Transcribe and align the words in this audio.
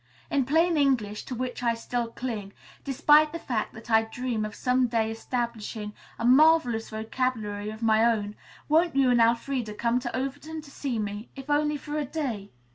In 0.31 0.45
plain 0.45 0.77
English, 0.77 1.25
to 1.25 1.35
which 1.35 1.61
I 1.61 1.75
still 1.75 2.07
cling, 2.07 2.53
despite 2.83 3.31
the 3.31 3.37
fact 3.37 3.75
that 3.75 3.91
I 3.91 4.01
dream 4.01 4.45
of 4.45 4.55
some 4.55 4.87
day 4.87 5.11
establishing 5.11 5.93
a 6.17 6.25
marvelous 6.25 6.89
vocabulary 6.89 7.69
of 7.69 7.83
my 7.83 8.03
own, 8.03 8.35
won't 8.67 8.95
you 8.95 9.11
and 9.11 9.21
Elfreda 9.21 9.75
come 9.75 9.99
to 9.99 10.15
Overton 10.15 10.61
to 10.63 10.71
see 10.71 10.97
me, 10.97 11.29
if 11.35 11.51
only 11.51 11.77
for 11.77 11.99
a 11.99 12.05
day? 12.05 12.49